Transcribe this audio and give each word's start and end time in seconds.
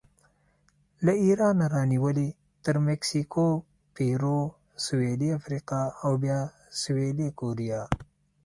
له 1.05 1.13
ایرانه 1.23 1.65
رانیولې 1.75 2.29
تر 2.65 2.75
مکسیکو، 2.87 3.47
پیرو، 3.95 4.39
سویلي 4.85 5.29
افریقا 5.39 5.81
او 6.03 6.11
بیا 6.23 6.39
سویلي 6.81 7.29
کوریا 7.39 7.81